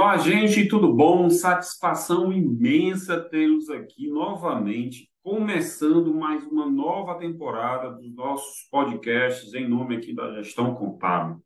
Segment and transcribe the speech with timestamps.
[0.00, 1.28] Olá, gente, tudo bom?
[1.28, 9.96] Satisfação imensa tê-los aqui novamente, começando mais uma nova temporada dos nossos podcasts em nome
[9.96, 11.42] aqui da Gestão Contábil.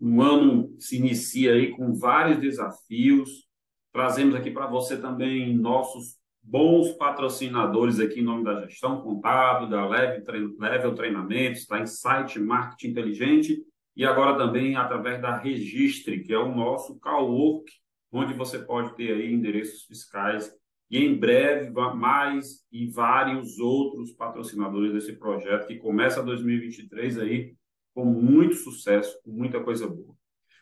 [0.00, 3.46] O ano se inicia aí com vários desafios.
[3.92, 9.86] Trazemos aqui para você também nossos bons patrocinadores aqui em nome da Gestão Contábil, da
[9.86, 13.62] Level Treinamentos, da Insight Marketing Inteligente
[13.94, 17.81] e agora também através da Registre, que é o nosso Cowork,
[18.12, 20.52] onde você pode ter aí endereços fiscais
[20.90, 27.56] e em breve mais e vários outros patrocinadores desse projeto que começa 2023 aí
[27.94, 30.14] com muito sucesso, com muita coisa boa.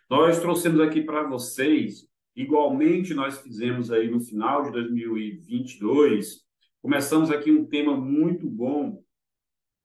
[0.09, 6.45] Nós trouxemos aqui para vocês, igualmente nós fizemos aí no final de 2022,
[6.81, 9.03] começamos aqui um tema muito bom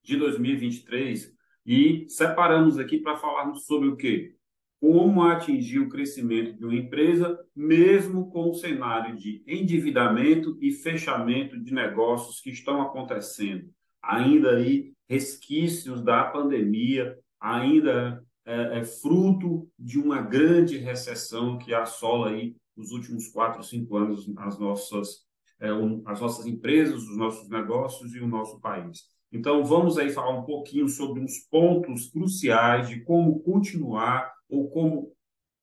[0.04, 1.34] de 2023
[1.66, 4.36] e separamos aqui para falarmos sobre o quê?
[4.80, 11.60] Como atingir o crescimento de uma empresa, mesmo com o cenário de endividamento e fechamento
[11.60, 13.70] de negócios que estão acontecendo.
[14.04, 22.30] Ainda aí resquícios da pandemia, ainda é, é fruto de uma grande recessão que assola
[22.30, 25.26] aí nos últimos quatro, cinco anos as nossas,
[25.60, 25.70] é,
[26.06, 29.04] as nossas empresas, os nossos negócios e o nosso país.
[29.32, 35.16] Então, vamos aí falar um pouquinho sobre uns pontos cruciais de como continuar ou como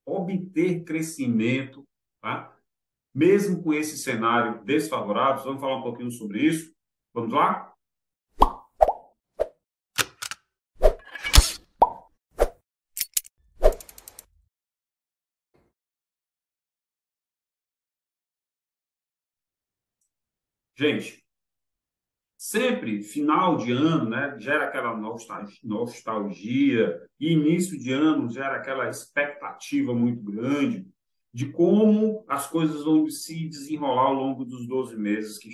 [0.06, 1.84] obter crescimento,
[2.20, 2.56] tá?
[3.14, 5.44] mesmo com esse cenário desfavorável.
[5.44, 6.72] Vamos falar um pouquinho sobre isso.
[7.14, 7.72] Vamos lá?
[20.74, 21.21] Gente,
[22.42, 29.94] sempre final de ano, né, gera aquela nostalgia, e início de ano gera aquela expectativa
[29.94, 30.84] muito grande
[31.32, 35.50] de como as coisas vão se desenrolar ao longo dos 12 meses que,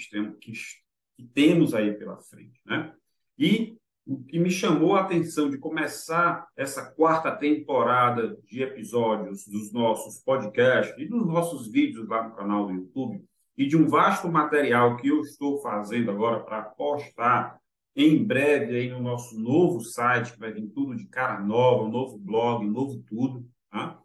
[1.34, 2.58] temos, aí pela frente.
[2.64, 2.90] Né?
[3.38, 3.76] E
[4.06, 10.24] o que me chamou a atenção de começar essa quarta temporada de episódios dos nossos
[10.24, 13.22] podcasts e dos nossos vídeos lá no canal do YouTube
[13.58, 17.60] e de um vasto material que eu estou fazendo agora para postar
[17.96, 21.90] em breve aí no nosso novo site, que vai vir tudo de cara nova, um
[21.90, 23.44] novo blog, um novo tudo.
[23.68, 24.00] Tá?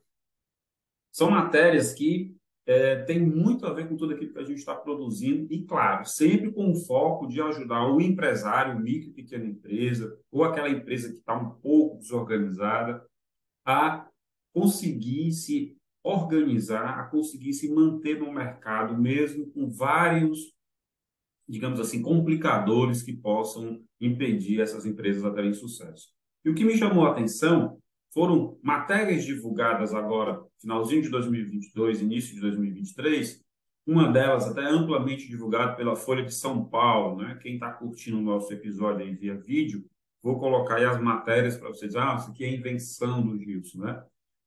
[1.12, 4.74] São matérias que é, têm muito a ver com tudo aquilo que a gente está
[4.74, 10.18] produzindo e, claro, sempre com o foco de ajudar o empresário, micro e pequena empresa,
[10.31, 13.06] ou aquela empresa que está um pouco desorganizada,
[13.63, 14.08] a
[14.52, 15.72] conseguir se
[16.03, 20.53] organizar, a conseguir se manter no mercado, mesmo com vários,
[21.47, 26.09] digamos assim, complicadores que possam impedir essas empresas a terem sucesso.
[26.44, 27.80] E o que me chamou a atenção
[28.13, 33.42] foram matérias divulgadas agora, finalzinho de 2022, início de 2023,
[33.86, 37.38] uma delas até amplamente divulgada pela Folha de São Paulo, né?
[37.42, 39.86] Quem está curtindo o nosso episódio aí via vídeo,
[40.22, 41.96] vou colocar aí as matérias para vocês.
[41.96, 44.03] Ah, isso aqui é invenção do Gilson, né?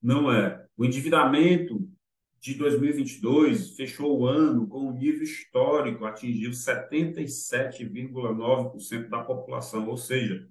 [0.06, 0.64] Não é.
[0.76, 1.90] O endividamento
[2.38, 10.48] de 2022 fechou o ano com um nível histórico, atingiu 77,9% da população, ou seja,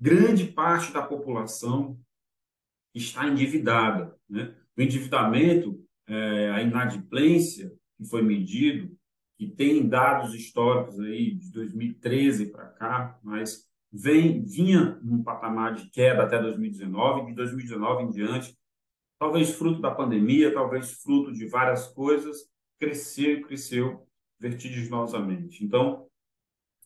[0.00, 2.00] grande parte da população
[2.94, 4.16] está endividada.
[4.26, 4.56] Né?
[4.74, 8.96] O endividamento, é, a inadimplência que foi medido,
[9.36, 15.90] que tem dados históricos aí de 2013 para cá, mas vem, vinha num patamar de
[15.90, 18.61] queda até 2019, de 2019 em diante,
[19.22, 22.38] talvez fruto da pandemia, talvez fruto de várias coisas,
[22.76, 24.04] cresceu, cresceu
[24.36, 25.64] vertiginosamente.
[25.64, 26.08] Então,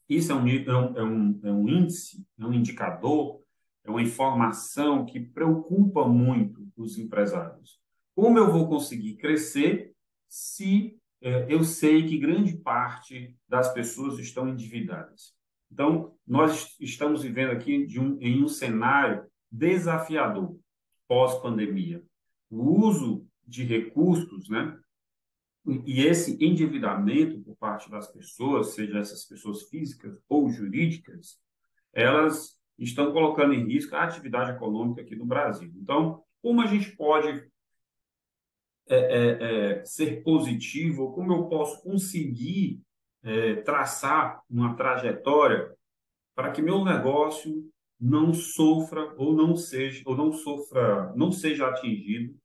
[0.06, 3.40] isso é um, é um, é um, é um índice, é um indicador,
[3.82, 7.80] é uma informação que preocupa muito os empresários.
[8.14, 9.94] Como eu vou conseguir crescer
[10.28, 15.32] se é, eu sei que grande parte das pessoas estão endividadas?
[15.72, 20.54] Então, nós estamos vivendo aqui um, em um cenário desafiador
[21.08, 22.04] pós-pandemia.
[22.50, 24.78] O uso de recursos, né?
[25.84, 31.40] E esse endividamento por parte das pessoas, seja essas pessoas físicas ou jurídicas,
[31.92, 35.72] elas estão colocando em risco a atividade econômica aqui no Brasil.
[35.74, 37.28] Então, como a gente pode
[38.88, 42.80] é, é, é, ser positivo, como eu posso conseguir
[43.24, 45.74] é, traçar uma trajetória
[46.36, 52.36] para que meu negócio não sofra ou não seja ou não sofra, não seja atingido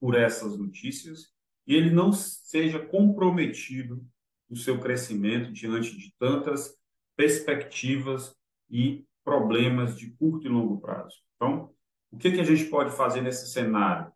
[0.00, 1.32] por essas notícias
[1.66, 4.04] e ele não seja comprometido
[4.48, 6.76] no seu crescimento diante de tantas
[7.16, 8.34] perspectivas
[8.70, 11.16] e problemas de curto e longo prazo.
[11.36, 11.72] Então,
[12.10, 14.12] o que, que a gente pode fazer nesse cenário?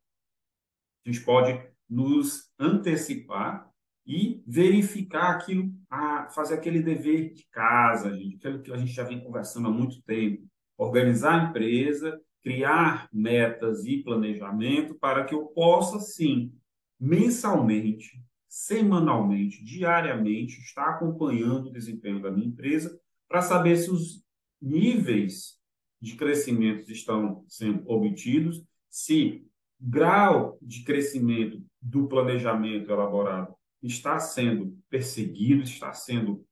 [1.05, 3.71] A gente pode nos antecipar
[4.07, 9.03] e verificar aquilo, a fazer aquele dever de casa, gente, aquilo que a gente já
[9.03, 15.47] vem conversando há muito tempo, organizar a empresa, criar metas e planejamento para que eu
[15.47, 16.53] possa, sim,
[16.99, 24.25] mensalmente, semanalmente, diariamente, estar acompanhando o desempenho da minha empresa para saber se os
[24.61, 25.59] níveis
[26.01, 29.45] de crescimento estão sendo obtidos, se
[29.79, 36.45] grau de crescimento do planejamento elaborado está sendo perseguido, está sendo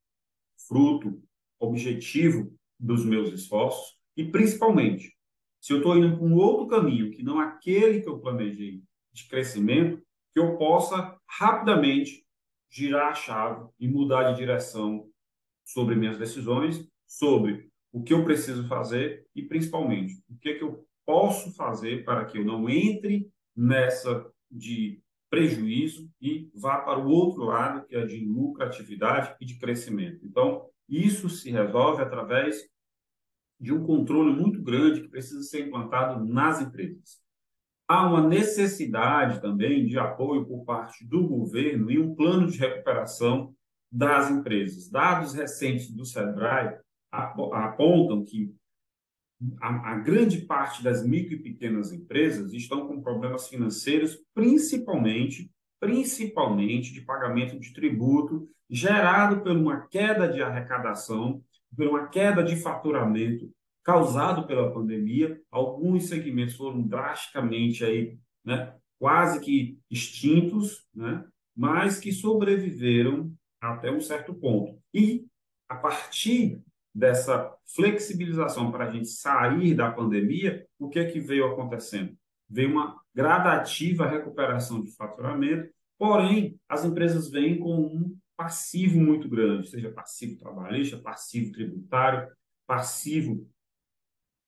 [0.67, 1.21] fruto,
[1.59, 5.15] objetivo dos meus esforços e, principalmente,
[5.59, 9.27] se eu estou indo para um outro caminho que não aquele que eu planejei de
[9.27, 10.01] crescimento,
[10.33, 12.25] que eu possa rapidamente
[12.69, 15.09] girar a chave e mudar de direção
[15.63, 20.63] sobre minhas decisões, sobre o que eu preciso fazer e, principalmente, o que, é que
[20.63, 27.09] eu posso fazer para que eu não entre nessa de prejuízo e vá para o
[27.09, 30.25] outro lado, que é de lucratividade e de crescimento.
[30.25, 32.69] Então, isso se resolve através
[33.59, 37.23] de um controle muito grande que precisa ser implantado nas empresas.
[37.87, 43.53] Há uma necessidade também de apoio por parte do governo e um plano de recuperação
[43.91, 44.89] das empresas.
[44.89, 46.79] Dados recentes do SEBRAE
[47.11, 48.53] apontam que
[49.61, 56.93] a, a, grande parte das micro e pequenas empresas estão com problemas financeiros, principalmente, principalmente
[56.93, 61.43] de pagamento de tributo, gerado por uma queda de arrecadação,
[61.75, 63.49] por uma queda de faturamento
[63.83, 65.39] causado pela pandemia.
[65.51, 71.23] Alguns segmentos foram drasticamente aí, né, quase que extintos, né,
[71.55, 73.31] mas que sobreviveram
[73.61, 74.77] até um certo ponto.
[74.93, 75.25] E
[75.69, 76.61] a partir
[76.93, 82.15] dessa flexibilização para a gente sair da pandemia, o que é que veio acontecendo?
[82.49, 89.69] Veio uma gradativa recuperação de faturamento, porém, as empresas vêm com um passivo muito grande,
[89.69, 92.27] seja passivo trabalhista, passivo tributário,
[92.67, 93.47] passivo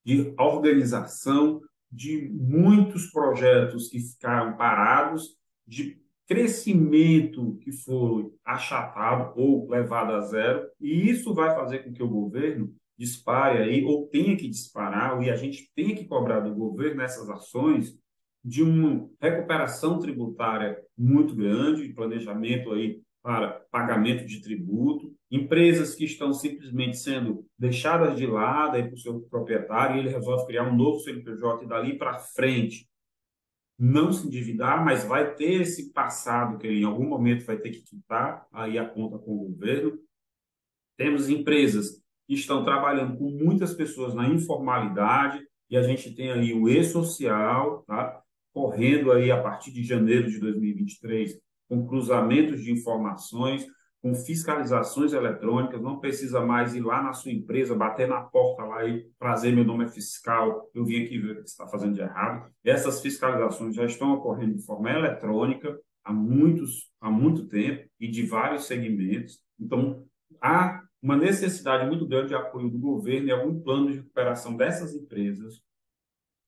[0.06, 1.62] de organização,
[1.92, 10.68] de muitos projetos que ficaram parados, de crescimento que foi achatado ou levado a zero,
[10.80, 15.30] e isso vai fazer com que o governo dispare aí, ou tenha que disparar, e
[15.30, 17.98] a gente tem que cobrar do governo essas ações
[18.44, 26.32] de uma recuperação tributária muito grande, planejamento aí para pagamento de tributo, empresas que estão
[26.32, 31.02] simplesmente sendo deixadas de lado aí o seu proprietário, e ele resolve criar um novo
[31.02, 32.88] CNPJ e dali para frente
[33.78, 37.72] não se endividar, mas vai ter esse passado que ele em algum momento vai ter
[37.72, 40.00] que quitar aí a conta com o governo.
[40.98, 46.54] Temos empresas que estão trabalhando com muitas pessoas na informalidade e a gente tem ali
[46.54, 48.24] o e-social, tá?
[48.54, 51.38] correndo aí a partir de janeiro de 2023
[51.68, 53.66] com cruzamentos de informações,
[54.02, 58.86] com fiscalizações eletrônicas, não precisa mais ir lá na sua empresa, bater na porta lá
[58.86, 61.94] e trazer meu nome é fiscal, eu vim aqui ver o que você está fazendo
[61.94, 62.50] de errado.
[62.64, 68.24] Essas fiscalizações já estão ocorrendo de forma eletrônica há, muitos, há muito tempo e de
[68.26, 69.40] vários segmentos.
[69.60, 70.06] Então,
[70.42, 74.96] há uma necessidade muito grande de apoio do governo e algum plano de recuperação dessas
[74.96, 75.62] empresas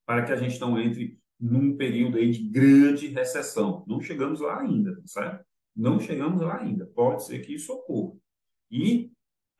[0.06, 3.84] para que a gente não entre num período aí de grande recessão.
[3.88, 5.46] Não chegamos lá ainda, certo?
[5.76, 6.86] Não chegamos lá ainda.
[6.88, 8.18] Pode ser que isso ocorra.
[8.70, 9.12] E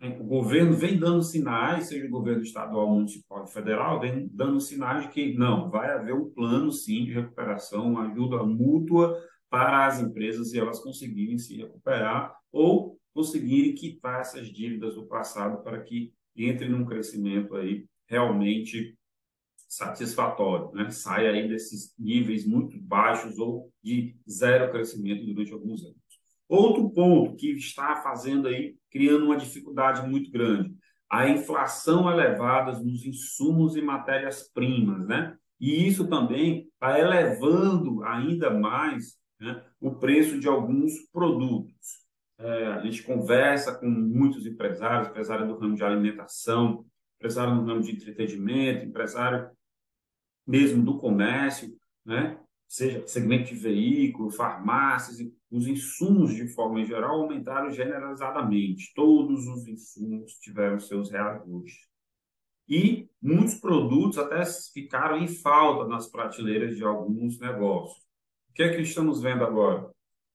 [0.02, 5.10] o governo vem dando sinais, seja o governo estadual, municipal federal, vem dando sinais de
[5.10, 10.54] que não, vai haver um plano sim de recuperação, uma ajuda mútua para as empresas
[10.54, 16.70] e elas conseguirem se recuperar ou conseguirem quitar essas dívidas do passado para que entre
[16.70, 18.98] num crescimento aí realmente
[19.70, 20.90] satisfatório, né?
[20.90, 25.98] Saia aí desses níveis muito baixos ou de zero crescimento durante alguns anos.
[26.48, 30.74] Outro ponto que está fazendo aí, criando uma dificuldade muito grande,
[31.08, 35.38] a inflação elevada nos insumos e matérias-primas, né?
[35.60, 42.00] E isso também está elevando ainda mais né, o preço de alguns produtos.
[42.40, 46.86] É, a gente conversa com muitos empresários, empresário do ramo de alimentação,
[47.18, 49.50] empresário no ramo de entretenimento, empresário
[50.50, 52.40] mesmo do comércio, né?
[52.68, 55.20] seja segmento de veículo, farmácias,
[55.52, 58.92] os insumos de forma geral aumentaram generalizadamente.
[58.96, 61.88] Todos os insumos tiveram seus reajustes.
[62.68, 68.04] E muitos produtos até ficaram em falta nas prateleiras de alguns negócios.
[68.50, 69.92] O que é que estamos vendo agora?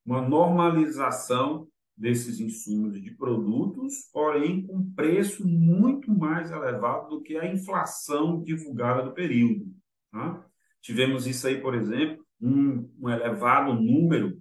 [0.07, 1.67] Uma normalização
[1.97, 9.03] desses insumos de produtos, porém com preço muito mais elevado do que a inflação divulgada
[9.03, 9.74] do período.
[10.15, 10.47] Tá?
[10.81, 14.41] Tivemos isso aí, por exemplo, um, um elevado número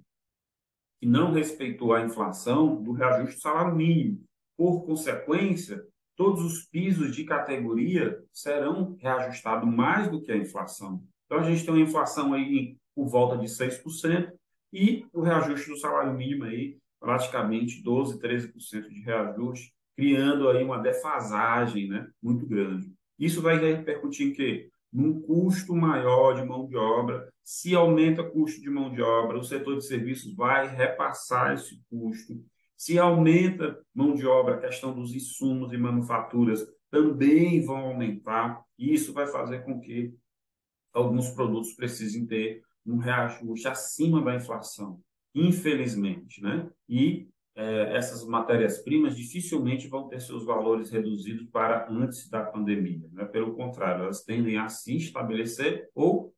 [1.00, 4.24] que não respeitou a inflação do reajuste do salário mínimo.
[4.56, 5.84] Por consequência,
[6.16, 11.04] todos os pisos de categoria serão reajustados mais do que a inflação.
[11.26, 14.32] Então, a gente tem uma inflação aí por volta de 6%
[14.72, 20.78] e o reajuste do salário mínimo aí praticamente 12%, 13% de reajuste, criando aí uma
[20.78, 22.94] defasagem né, muito grande.
[23.18, 24.70] Isso vai repercutir em quê?
[24.94, 27.28] Num custo maior de mão de obra.
[27.44, 31.82] Se aumenta o custo de mão de obra, o setor de serviços vai repassar esse
[31.90, 32.40] custo.
[32.78, 38.62] Se aumenta mão de obra, a questão dos insumos e manufaturas também vão aumentar.
[38.78, 40.14] E isso vai fazer com que
[40.94, 45.02] alguns produtos precisem ter um reajuste acima da inflação,
[45.34, 46.70] infelizmente, né?
[46.88, 53.08] E é, essas matérias-primas dificilmente vão ter seus valores reduzidos para antes da pandemia.
[53.12, 53.26] Né?
[53.26, 56.34] Pelo contrário, elas tendem a se estabelecer ou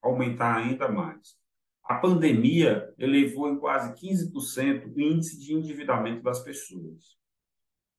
[0.00, 1.36] aumentar ainda mais.
[1.84, 7.16] A pandemia elevou em quase 15% o índice de endividamento das pessoas.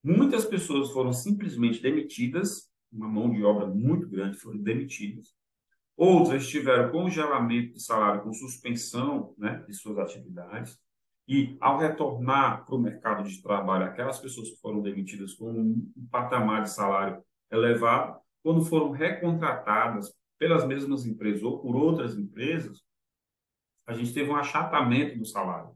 [0.03, 5.33] Muitas pessoas foram simplesmente demitidas, uma mão de obra muito grande foram demitidas,
[5.95, 10.77] Outras tiveram congelamento de salário com suspensão né, de suas atividades.
[11.27, 16.07] E, ao retornar para o mercado de trabalho, aquelas pessoas que foram demitidas com um
[16.11, 22.81] patamar de salário elevado, quando foram recontratadas pelas mesmas empresas ou por outras empresas,
[23.87, 25.71] a gente teve um achatamento do salário.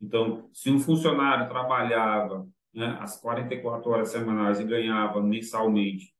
[0.00, 6.12] Então, se um funcionário trabalhava né, as 44 horas semanais e ganhava mensalmente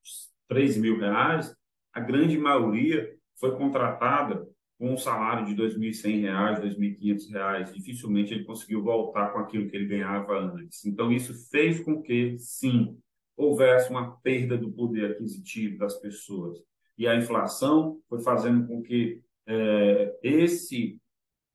[0.49, 1.55] 3 mil reais,
[1.93, 4.47] a grande maioria foi contratada
[4.83, 9.77] com um salário de R$ 2.100, R$ 2.500, dificilmente ele conseguiu voltar com aquilo que
[9.77, 10.85] ele ganhava antes.
[10.85, 12.99] Então, isso fez com que, sim,
[13.37, 16.59] houvesse uma perda do poder aquisitivo das pessoas.
[16.99, 20.99] E a inflação foi fazendo com que é, esse,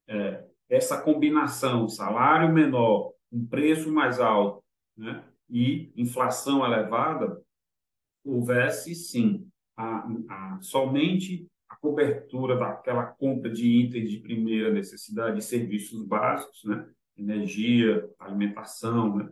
[0.07, 4.63] é, essa combinação, salário menor, um preço mais alto
[4.95, 7.41] né, e inflação elevada,
[8.23, 11.45] houvesse, sim, a, a, somente
[11.81, 16.87] cobertura daquela compra de itens de primeira necessidade, serviços básicos, né?
[17.17, 19.29] energia, alimentação, né?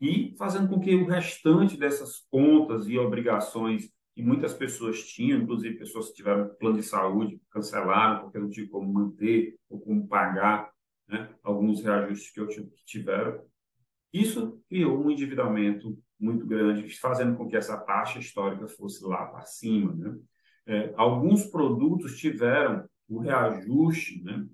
[0.00, 5.78] e fazendo com que o restante dessas contas e obrigações que muitas pessoas tinham, inclusive
[5.78, 10.70] pessoas que tiveram plano de saúde, cancelaram porque não tinham como manter ou como pagar
[11.08, 11.28] né?
[11.42, 13.42] alguns reajustes que, eu, que tiveram,
[14.12, 19.42] isso criou um endividamento muito grande, fazendo com que essa taxa histórica fosse lá para
[19.42, 19.94] cima.
[19.94, 20.18] Né?
[20.66, 24.46] É, alguns produtos tiveram o reajuste né,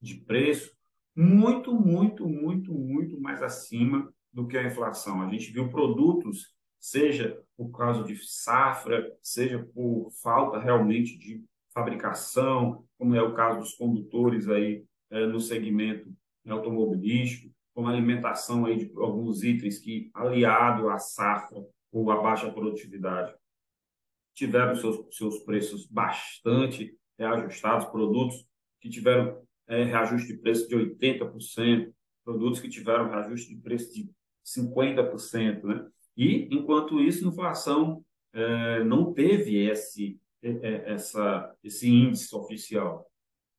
[0.00, 0.72] de preço
[1.14, 5.22] muito, muito, muito, muito mais acima do que a inflação.
[5.22, 12.84] A gente viu produtos, seja por causa de safra, seja por falta realmente de fabricação,
[12.98, 16.12] como é o caso dos condutores aí é, no segmento
[16.48, 23.34] automobilístico, com alimentação aí de alguns itens que, aliado à safra ou à baixa produtividade,
[24.34, 28.46] tiveram seus, seus preços bastante reajustados, produtos
[28.80, 31.92] que tiveram é, reajuste de preço de 80%,
[32.24, 34.10] produtos que tiveram reajuste de preço de
[34.44, 35.86] 50%, né?
[36.16, 43.06] E, enquanto isso, inflação é, não teve esse, é, é, essa, esse índice oficial.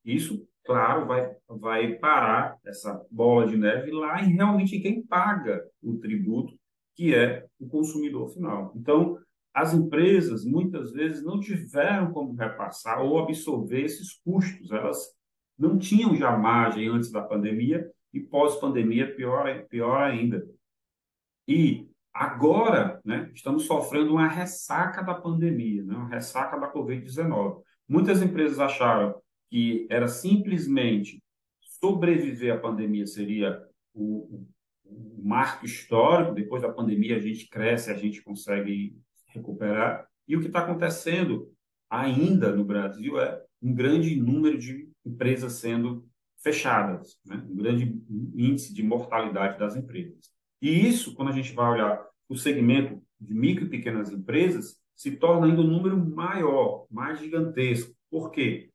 [0.03, 5.97] Isso, claro, vai, vai parar essa bola de neve lá em realmente quem paga o
[5.97, 6.57] tributo,
[6.95, 8.71] que é o consumidor final.
[8.75, 9.17] Então,
[9.53, 14.72] as empresas muitas vezes não tiveram como repassar ou absorver esses custos.
[14.72, 15.13] Elas
[15.57, 20.43] não tinham já margem antes da pandemia e pós-pandemia, pior, pior ainda.
[21.48, 27.62] E agora, né, estamos sofrendo uma ressaca da pandemia, né, uma ressaca da Covid-19.
[27.88, 29.15] Muitas empresas acharam
[29.50, 31.22] que era simplesmente
[31.79, 33.62] sobreviver à pandemia seria
[33.93, 34.45] o,
[34.83, 36.33] o marco histórico.
[36.33, 38.95] Depois da pandemia, a gente cresce, a gente consegue
[39.33, 40.07] recuperar.
[40.27, 41.51] E o que está acontecendo
[41.89, 46.05] ainda no Brasil é um grande número de empresas sendo
[46.41, 47.45] fechadas, né?
[47.49, 48.01] um grande
[48.35, 50.31] índice de mortalidade das empresas.
[50.61, 55.11] E isso, quando a gente vai olhar o segmento de micro e pequenas empresas, se
[55.11, 57.93] torna ainda um número maior, mais gigantesco.
[58.09, 58.69] Por quê?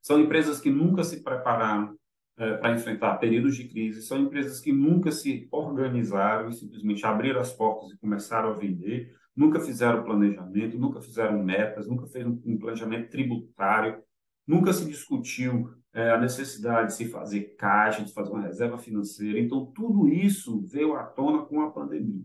[0.00, 1.96] São empresas que nunca se prepararam
[2.38, 7.40] é, para enfrentar períodos de crise, são empresas que nunca se organizaram e simplesmente abriram
[7.40, 12.58] as portas e começaram a vender, nunca fizeram planejamento, nunca fizeram metas, nunca fez um
[12.58, 14.02] planejamento tributário,
[14.46, 19.38] nunca se discutiu é, a necessidade de se fazer caixa, de fazer uma reserva financeira.
[19.38, 22.24] Então, tudo isso veio à tona com a pandemia.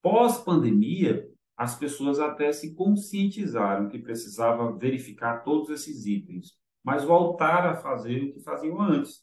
[0.00, 6.60] Pós-pandemia, as pessoas até se conscientizaram que precisava verificar todos esses itens.
[6.84, 9.22] mas voltar a fazer o que faziam antes.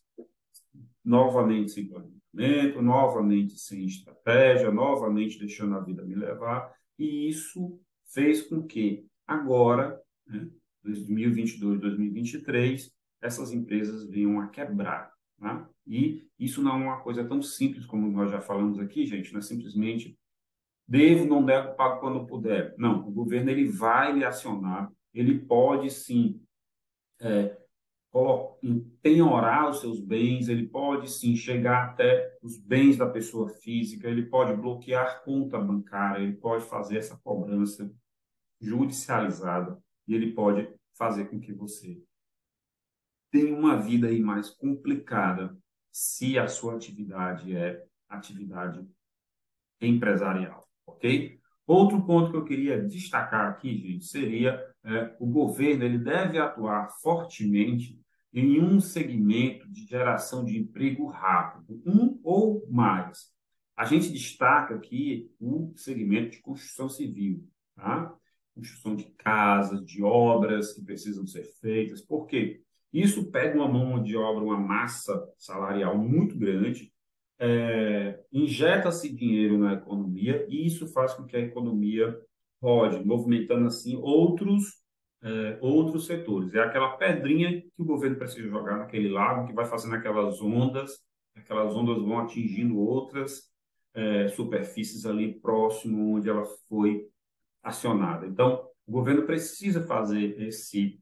[1.04, 7.80] Novamente sem planejamento, novamente sem estratégia, novamente deixando a vida me levar, e isso
[8.14, 10.50] fez com que agora, né,
[10.84, 15.14] 2022, 2023, essas empresas venham a quebrar.
[15.40, 15.66] Né?
[15.88, 19.40] E isso não é uma coisa tão simples como nós já falamos aqui, gente, não
[19.40, 20.18] é simplesmente
[20.88, 22.76] devo, não devo, pago quando puder.
[22.78, 26.42] Não, o governo ele vai lhe acionar, ele pode sim
[27.22, 27.58] é,
[29.02, 34.26] penhorar os seus bens, ele pode sim chegar até os bens da pessoa física, ele
[34.26, 37.92] pode bloquear conta bancária, ele pode fazer essa cobrança
[38.60, 42.02] judicializada e ele pode fazer com que você
[43.32, 45.56] tenha uma vida aí mais complicada
[45.92, 48.86] se a sua atividade é atividade
[49.80, 51.40] empresarial, ok?
[51.66, 56.90] Outro ponto que eu queria destacar aqui, gente, seria é, o governo ele deve atuar
[57.02, 57.99] fortemente
[58.34, 63.32] em um segmento de geração de emprego rápido, um ou mais.
[63.76, 68.14] A gente destaca aqui o segmento de construção civil, tá?
[68.54, 72.02] construção de casas, de obras que precisam ser feitas.
[72.02, 72.62] Por quê?
[72.92, 76.92] Isso pega uma mão de obra, uma massa salarial muito grande,
[77.40, 82.20] é, injeta-se dinheiro na economia e isso faz com que a economia
[82.62, 84.84] rode, movimentando assim outros
[85.22, 86.54] é, outros setores.
[86.54, 91.00] É aquela pedrinha que o governo precisa jogar naquele lago, que vai fazendo aquelas ondas,
[91.36, 93.50] aquelas ondas vão atingindo outras
[93.94, 97.08] é, superfícies ali próximo onde ela foi
[97.64, 98.28] acionada.
[98.28, 101.00] Então, o governo precisa fazer esse,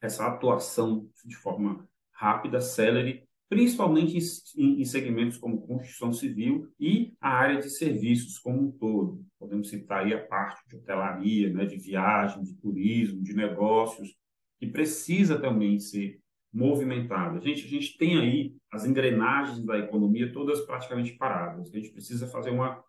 [0.00, 4.18] essa atuação de forma rápida, célere, principalmente
[4.56, 9.24] em, em segmentos como construção civil e a área de serviços como um todo.
[9.38, 14.14] Podemos citar aí a parte de hotelaria, né, de viagem, de turismo, de negócios,
[14.58, 16.20] que precisa também ser
[16.52, 17.40] movimentada.
[17.40, 21.68] Gente, a gente tem aí as engrenagens da economia todas praticamente paradas.
[21.68, 22.82] A gente precisa fazer uma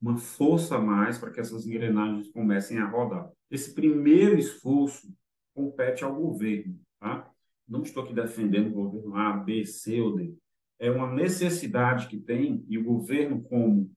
[0.00, 3.30] uma força a mais para que essas engrenagens comecem a rodar.
[3.50, 5.08] Esse primeiro esforço
[5.54, 6.78] compete ao governo.
[7.00, 7.30] Tá?
[7.68, 10.34] Não estou aqui defendendo o governo A, B, C ou D.
[10.78, 13.90] É uma necessidade que tem, e o governo, como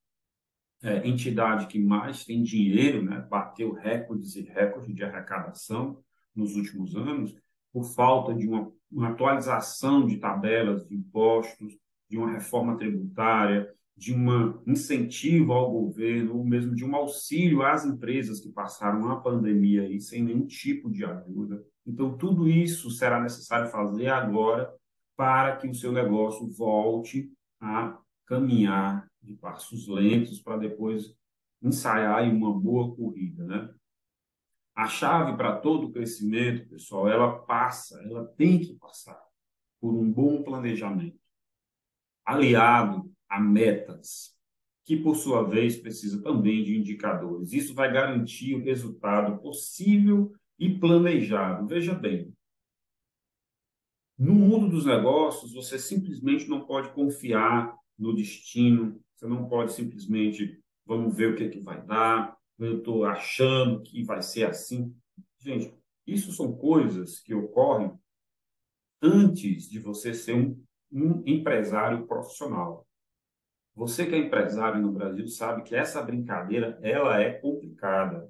[0.82, 6.02] é, entidade que mais tem dinheiro, né, bateu recordes e recordes de arrecadação
[6.34, 7.36] nos últimos anos,
[7.72, 11.78] por falta de uma, uma atualização de tabelas de impostos,
[12.10, 17.86] de uma reforma tributária, de um incentivo ao governo, ou mesmo de um auxílio às
[17.86, 21.62] empresas que passaram a pandemia aí sem nenhum tipo de ajuda.
[21.90, 24.72] Então, tudo isso será necessário fazer agora
[25.18, 31.16] para que o seu negócio volte a caminhar de passos lentos para depois
[31.60, 33.74] ensaiar uma boa corrida, né?
[34.76, 39.20] A chave para todo o crescimento, pessoal, ela passa, ela tem que passar
[39.82, 41.20] por um bom planejamento,
[42.24, 44.38] aliado a metas,
[44.86, 47.52] que por sua vez precisa também de indicadores.
[47.52, 51.66] Isso vai garantir o resultado possível e planejado.
[51.66, 52.34] Veja bem,
[54.18, 60.62] no mundo dos negócios, você simplesmente não pode confiar no destino, você não pode simplesmente,
[60.86, 64.94] vamos ver o que, é que vai dar, eu estou achando que vai ser assim.
[65.40, 65.74] Gente,
[66.06, 67.98] isso são coisas que ocorrem
[69.02, 72.86] antes de você ser um, um empresário profissional.
[73.76, 78.30] Você que é empresário no Brasil sabe que essa brincadeira ela é complicada.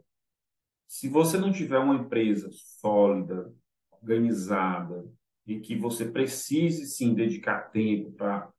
[0.89, 3.53] Se você não tiver uma empresa sólida,
[3.91, 5.07] organizada,
[5.45, 8.51] e que você precise sim dedicar tempo para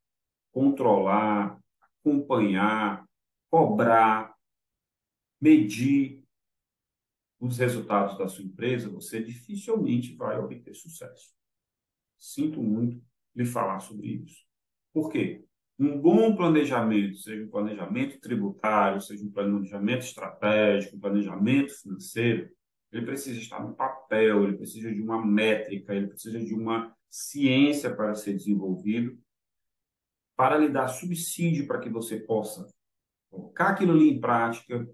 [0.52, 1.60] controlar,
[1.98, 3.04] acompanhar,
[3.50, 4.32] cobrar,
[5.40, 6.24] medir
[7.40, 11.34] os resultados da sua empresa, você dificilmente vai obter sucesso.
[12.16, 14.46] Sinto muito lhe falar sobre isso.
[14.92, 15.44] Por quê?
[15.80, 22.50] Um bom planejamento, seja um planejamento tributário, seja um planejamento estratégico, um planejamento financeiro,
[22.92, 27.94] ele precisa estar no papel, ele precisa de uma métrica, ele precisa de uma ciência
[27.96, 29.18] para ser desenvolvido,
[30.36, 32.68] para lhe dar subsídio para que você possa
[33.30, 34.86] colocar aquilo ali em prática,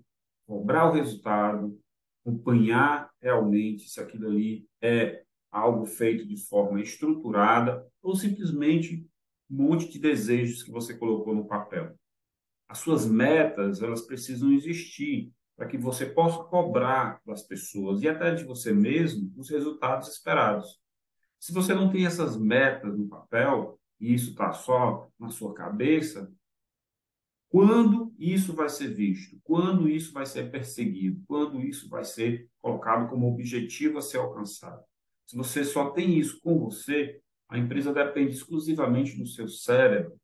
[0.47, 1.77] cobrar o resultado,
[2.25, 9.05] acompanhar realmente se aquilo ali é algo feito de forma estruturada ou simplesmente
[9.49, 11.95] monte de desejos que você colocou no papel.
[12.69, 18.35] As suas metas, elas precisam existir para que você possa cobrar das pessoas e até
[18.35, 20.81] de você mesmo os resultados esperados.
[21.39, 26.31] Se você não tem essas metas no papel, e isso está só na sua cabeça,
[27.49, 29.41] quando isso vai ser visto?
[29.43, 31.23] Quando isso vai ser perseguido?
[31.27, 34.83] Quando isso vai ser colocado como objetivo a ser alcançado?
[35.27, 40.19] Se você só tem isso com você, a empresa depende exclusivamente do seu cérebro.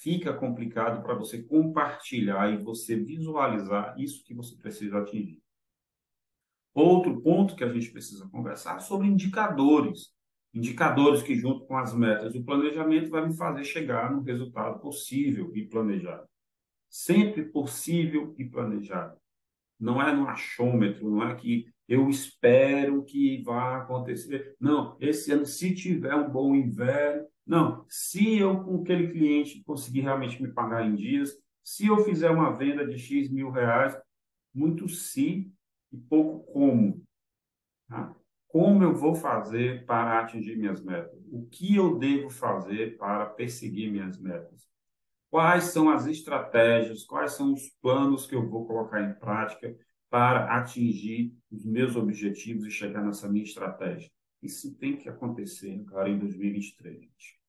[0.00, 5.42] Fica complicado para você compartilhar e você visualizar isso que você precisa atingir.
[6.72, 10.14] Outro ponto que a gente precisa conversar é sobre indicadores.
[10.54, 15.52] Indicadores que, junto com as metas do planejamento, vai me fazer chegar no resultado possível
[15.54, 16.26] e planejado.
[16.88, 19.16] Sempre possível e planejado.
[19.78, 24.54] Não é no achômetro, não é que eu espero que vá acontecer.
[24.60, 30.02] Não, esse ano, se tiver um bom inverno, não, se eu com aquele cliente conseguir
[30.02, 34.00] realmente me pagar em dias, se eu fizer uma venda de X mil reais,
[34.54, 35.52] muito se
[35.90, 37.02] e pouco como.
[37.88, 38.14] Tá?
[38.46, 41.20] Como eu vou fazer para atingir minhas metas?
[41.32, 44.64] O que eu devo fazer para perseguir minhas metas?
[45.28, 49.76] Quais são as estratégias, quais são os planos que eu vou colocar em prática
[50.10, 54.10] para atingir os meus objetivos e chegar nessa minha estratégia?
[54.42, 57.40] Isso tem que acontecer, cara, em 2023, gente.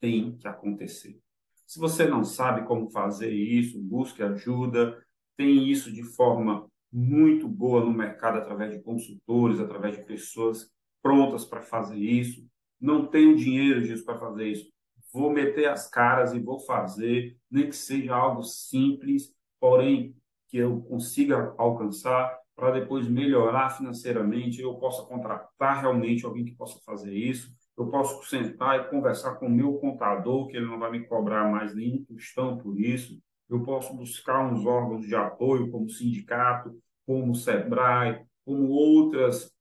[0.00, 1.18] Tem que acontecer.
[1.66, 5.00] Se você não sabe como fazer isso, busque ajuda.
[5.36, 10.68] Tem isso de forma muito boa no mercado através de consultores, através de pessoas
[11.00, 12.44] prontas para fazer isso.
[12.80, 14.72] Não tenho dinheiro disso para fazer isso.
[15.12, 20.16] Vou meter as caras e vou fazer, nem que seja algo simples, porém
[20.50, 26.78] que eu consiga alcançar para depois melhorar financeiramente, eu possa contratar realmente alguém que possa
[26.84, 27.50] fazer isso.
[27.78, 31.50] Eu posso sentar e conversar com o meu contador, que ele não vai me cobrar
[31.50, 33.18] mais nenhum tostão por isso
[33.50, 39.52] eu posso buscar uns órgãos de apoio, como sindicato, como o SEBRAE, como outras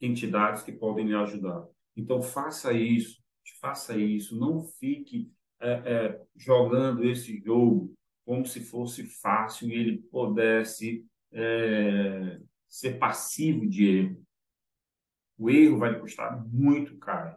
[0.00, 1.66] entidades que podem lhe ajudar.
[1.94, 3.22] Então, faça isso,
[3.60, 9.98] faça isso, não fique é, é, jogando esse jogo como se fosse fácil e ele
[10.10, 14.26] pudesse é, ser passivo de erro.
[15.36, 17.36] O erro vai lhe custar muito caro.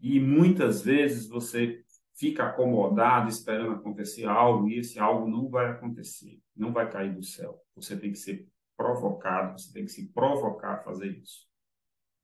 [0.00, 6.40] E muitas vezes você fica acomodado esperando acontecer algo e esse algo não vai acontecer,
[6.56, 7.62] não vai cair do céu.
[7.76, 11.46] Você tem que ser provocado, você tem que se provocar a fazer isso.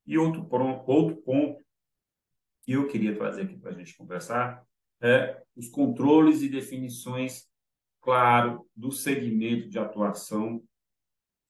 [0.06, 0.46] E outro,
[0.86, 1.64] outro ponto
[2.62, 4.64] que eu queria trazer aqui para a gente conversar
[5.00, 7.46] é os controles e definições,
[8.00, 10.62] claro, do segmento de atuação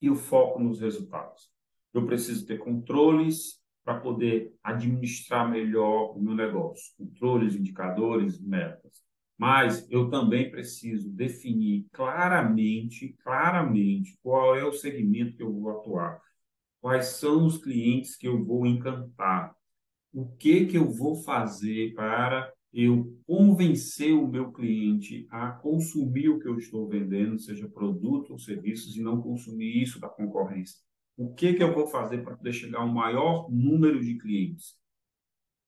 [0.01, 1.51] e o foco nos resultados.
[1.93, 9.05] Eu preciso ter controles para poder administrar melhor o meu negócio, controles, indicadores, metas.
[9.37, 16.21] Mas eu também preciso definir claramente, claramente, qual é o segmento que eu vou atuar,
[16.81, 19.55] quais são os clientes que eu vou encantar,
[20.13, 26.41] o que que eu vou fazer para eu convencer o meu cliente a consumir o
[26.41, 30.81] que eu estou vendendo, seja produto ou serviços, e não consumir isso da concorrência.
[31.17, 34.75] O que, que eu vou fazer para poder chegar ao maior número de clientes?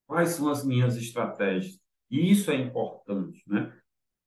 [0.05, 1.79] Quais são as minhas estratégias?
[2.11, 3.73] E isso é importante, né?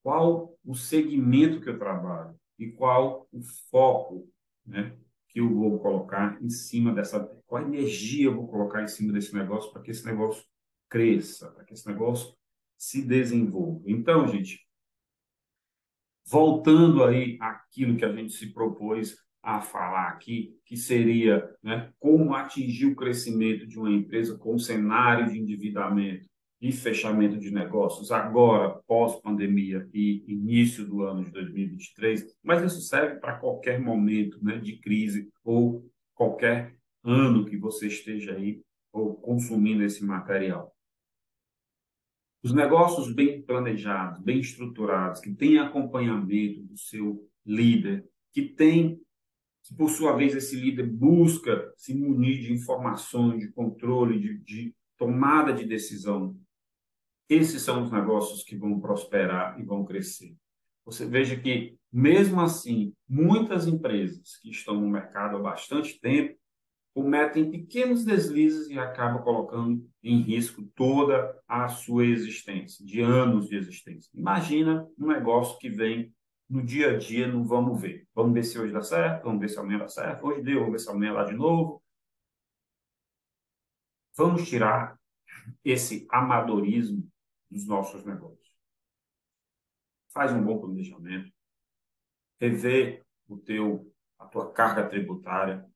[0.01, 4.25] Qual o segmento que eu trabalho e qual o foco,
[4.65, 4.97] né?
[5.27, 9.33] Que eu vou colocar em cima dessa, qual energia eu vou colocar em cima desse
[9.33, 10.45] negócio para que esse negócio
[10.89, 12.38] cresça, para que esse negócio
[12.79, 13.83] se desenvolva.
[13.85, 14.65] Então, gente,
[16.25, 22.33] voltando aí àquilo que a gente se propôs a falar aqui, que seria né, como
[22.33, 26.27] atingir o crescimento de uma empresa com cenário de endividamento
[26.61, 33.15] e fechamento de negócios agora, pós-pandemia e início do ano de 2023, mas isso serve
[33.19, 38.61] para qualquer momento né, de crise ou qualquer ano que você esteja aí
[38.91, 40.75] ou consumindo esse material.
[42.41, 48.99] Os negócios bem planejados, bem estruturados, que têm acompanhamento do seu líder, que tem
[49.63, 54.75] que por sua vez esse líder busca se munir de informações, de controle, de, de
[54.97, 56.35] tomada de decisão.
[57.29, 60.35] Esses são os negócios que vão prosperar e vão crescer.
[60.85, 66.38] Você veja que, mesmo assim, muitas empresas que estão no mercado há bastante tempo
[66.93, 73.55] cometem pequenos deslizes e acabam colocando em risco toda a sua existência, de anos de
[73.55, 74.09] existência.
[74.13, 76.13] Imagina um negócio que vem
[76.49, 78.07] no dia a dia não vamos ver.
[78.13, 80.25] Vamos ver se hoje dá certo, vamos ver se amanhã dá certo.
[80.25, 81.83] Hoje deu, vamos ver se amanhã dá de novo.
[84.17, 84.99] Vamos tirar
[85.63, 87.07] esse amadorismo
[87.51, 88.49] dos nossos negócios.
[90.11, 91.31] Faz um bom planejamento.
[92.41, 95.68] Rever o teu, a tua carga tributária.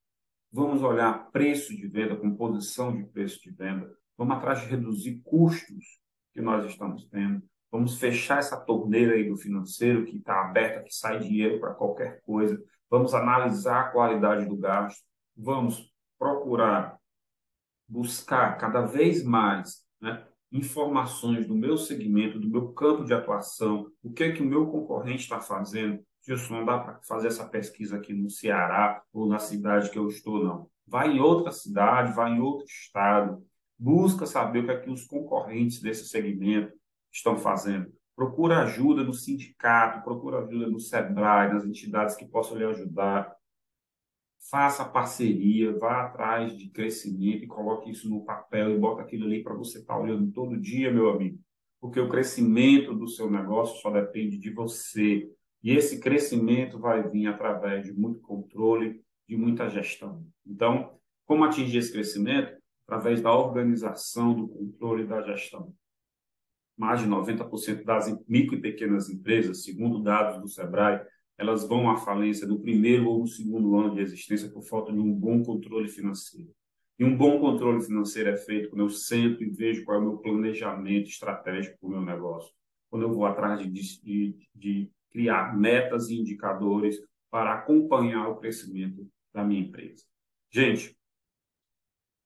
[0.53, 3.91] Vamos olhar preço de venda, composição de preço de venda.
[4.15, 5.99] Vamos atrás de reduzir custos
[6.31, 10.93] que nós estamos tendo Vamos fechar essa torneira aí do financeiro que está aberta, que
[10.93, 12.63] sai dinheiro para qualquer coisa.
[12.87, 15.03] Vamos analisar a qualidade do gasto.
[15.35, 16.99] Vamos procurar
[17.87, 24.13] buscar cada vez mais né, informações do meu segmento, do meu campo de atuação, o
[24.13, 25.99] que é que o meu concorrente está fazendo.
[26.25, 30.07] Gilson, não dá para fazer essa pesquisa aqui no Ceará ou na cidade que eu
[30.07, 30.69] estou, não.
[30.87, 33.45] Vai em outra cidade, vai em outro estado,
[33.77, 36.73] busca saber o que é que os concorrentes desse segmento
[37.11, 37.91] estão fazendo.
[38.15, 43.35] Procura ajuda no sindicato, procura ajuda no SEBRAE, nas entidades que possam lhe ajudar.
[44.49, 49.41] Faça parceria, vá atrás de crescimento e coloque isso no papel e bota aquilo ali
[49.41, 51.39] para você estar tá olhando todo dia, meu amigo.
[51.81, 55.29] Porque o crescimento do seu negócio só depende de você.
[55.63, 60.25] E esse crescimento vai vir através de muito controle, de muita gestão.
[60.45, 62.61] Então, como atingir esse crescimento?
[62.85, 65.73] Através da organização, do controle e da gestão.
[66.77, 71.01] Mais de 90% das micro e pequenas empresas, segundo dados do Sebrae,
[71.37, 74.99] elas vão à falência no primeiro ou no segundo ano de existência por falta de
[74.99, 76.51] um bom controle financeiro.
[76.99, 80.03] E um bom controle financeiro é feito quando eu sento e vejo qual é o
[80.03, 82.53] meu planejamento estratégico para o meu negócio.
[82.89, 86.99] Quando eu vou atrás de, de, de criar metas e indicadores
[87.29, 90.03] para acompanhar o crescimento da minha empresa.
[90.51, 90.97] Gente,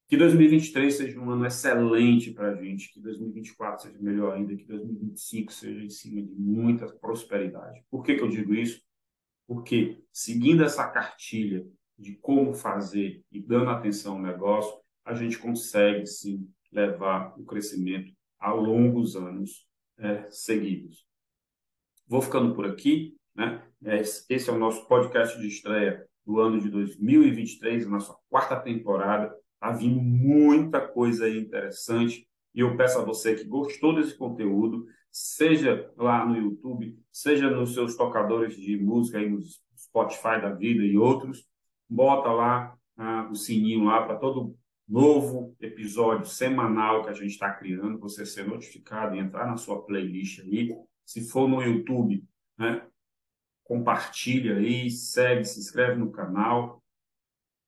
[0.08, 4.64] que 2023 seja um ano excelente para a gente, que 2024 seja melhor ainda, que
[4.66, 7.84] 2025 seja em cima de muita prosperidade.
[7.90, 8.82] Por que, que eu digo isso?
[9.46, 16.06] Porque seguindo essa cartilha de como fazer e dando atenção ao negócio, a gente consegue
[16.06, 21.07] sim levar o crescimento a longos anos é, seguidos.
[22.08, 23.62] Vou ficando por aqui, né?
[23.84, 28.56] É, esse é o nosso podcast de estreia do ano de 2023, a nossa quarta
[28.56, 29.34] temporada.
[29.56, 35.92] Está vindo muita coisa interessante e eu peço a você que gostou desse conteúdo, seja
[35.98, 39.40] lá no YouTube, seja nos seus tocadores de música, aí no
[39.78, 41.46] Spotify da vida e outros,
[41.90, 44.56] bota lá ah, o sininho lá para todo
[44.88, 49.84] novo episódio semanal que a gente está criando, você ser notificado e entrar na sua
[49.84, 50.74] playlist aí.
[51.08, 52.86] Se for no YouTube, né,
[53.64, 56.84] compartilha aí, segue, se inscreve no canal,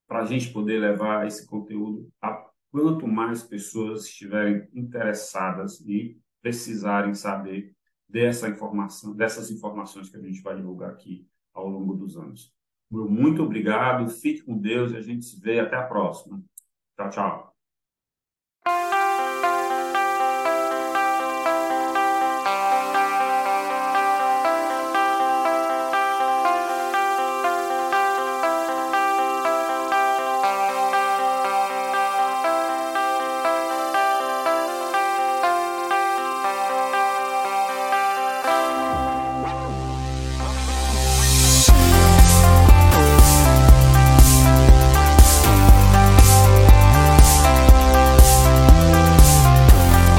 [0.06, 7.14] para a gente poder levar esse conteúdo a quanto mais pessoas estiverem interessadas e precisarem
[7.14, 7.74] saber
[8.10, 12.54] dessa informação, dessas informações que a gente vai divulgar aqui ao longo dos anos.
[12.92, 16.44] Muito obrigado, fique com Deus e a gente se vê até a próxima.
[16.98, 17.49] Tchau, tchau.